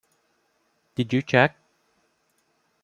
[0.95, 1.55] Did you check?